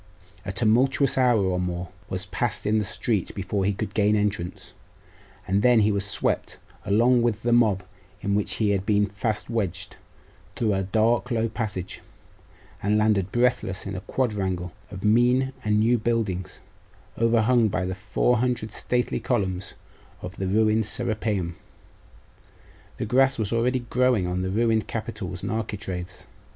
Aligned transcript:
A 0.47 0.51
tumultuous 0.51 1.15
hour, 1.15 1.37
or 1.39 1.59
more, 1.59 1.89
was 2.09 2.25
passed 2.25 2.65
in 2.65 2.79
the 2.79 2.83
street 2.83 3.35
before 3.35 3.65
he 3.65 3.71
could 3.73 3.93
gain 3.93 4.15
entrance; 4.15 4.73
and 5.47 5.61
then 5.61 5.81
he 5.81 5.91
was 5.91 6.03
swept, 6.03 6.57
along 6.85 7.21
with 7.21 7.43
the 7.43 7.53
mob 7.53 7.83
in 8.21 8.33
which 8.33 8.53
he 8.55 8.71
had 8.71 8.83
been 8.83 9.05
fast 9.05 9.47
wedged, 9.47 9.97
through 10.55 10.73
a 10.73 10.81
dark 10.81 11.29
low 11.29 11.47
passage, 11.47 12.01
and 12.81 12.97
landed 12.97 13.31
breathless 13.31 13.85
in 13.85 13.95
a 13.95 14.01
quadrangle 14.01 14.73
of 14.89 15.03
mean 15.03 15.53
and 15.63 15.77
new 15.79 15.99
buildings, 15.99 16.61
overhung 17.15 17.67
by 17.67 17.85
the 17.85 17.93
four 17.93 18.37
hundred 18.37 18.71
stately 18.71 19.19
columns 19.19 19.75
of 20.23 20.35
the 20.37 20.47
ruined 20.47 20.87
Serapeium. 20.87 21.53
The 22.97 23.05
grass 23.05 23.37
was 23.37 23.53
already 23.53 23.81
growing 23.91 24.25
on 24.25 24.41
the 24.41 24.49
ruined 24.49 24.87
capitals 24.87 25.43
and 25.43 25.51
architraves.... 25.51 26.25